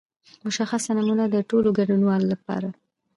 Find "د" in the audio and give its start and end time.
1.29-1.35